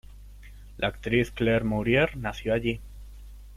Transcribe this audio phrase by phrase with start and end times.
[0.79, 2.79] La actriz Claire Maurier nació allí.